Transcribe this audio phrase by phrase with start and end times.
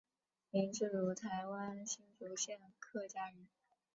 [0.49, 3.45] 林志儒台湾新竹县客家人。